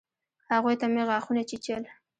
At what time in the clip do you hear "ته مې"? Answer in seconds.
0.79-1.03